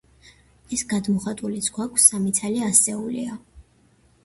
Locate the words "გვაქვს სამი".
1.77-2.35